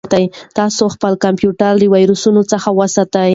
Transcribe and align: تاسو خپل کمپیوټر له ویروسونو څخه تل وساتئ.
تاسو 0.57 0.83
خپل 0.95 1.13
کمپیوټر 1.25 1.71
له 1.81 1.85
ویروسونو 1.95 2.41
څخه 2.51 2.69
تل 2.71 2.77
وساتئ. 2.79 3.29